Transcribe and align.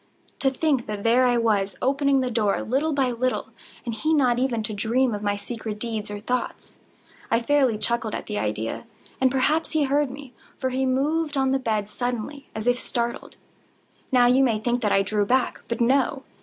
To 0.39 0.49
think 0.49 0.87
that 0.87 1.03
there 1.03 1.27
I 1.27 1.37
was, 1.37 1.75
opening 1.79 2.21
the 2.21 2.31
door, 2.31 2.63
little 2.63 2.91
by 2.91 3.11
little, 3.11 3.49
and 3.85 3.93
he 3.93 4.15
not 4.15 4.39
even 4.39 4.63
to 4.63 4.73
dream 4.73 5.13
of 5.13 5.21
my 5.21 5.37
secret 5.37 5.77
deeds 5.77 6.09
or 6.09 6.19
thoughts. 6.19 6.77
I 7.29 7.39
fairly 7.39 7.77
chuckled 7.77 8.15
at 8.15 8.25
the 8.25 8.39
idea; 8.39 8.85
and 9.21 9.29
perhaps 9.29 9.73
he 9.73 9.83
heard 9.83 10.09
me; 10.09 10.33
for 10.57 10.71
he 10.71 10.87
moved 10.87 11.37
on 11.37 11.51
the 11.51 11.59
bed 11.59 11.87
suddenly, 11.87 12.49
as 12.55 12.65
if 12.65 12.79
startled. 12.79 13.35
Now 14.11 14.25
you 14.25 14.43
may 14.43 14.57
think 14.57 14.81
that 14.81 14.91
I 14.91 15.03
drew 15.03 15.23
back—but 15.23 15.79
no. 15.79 16.23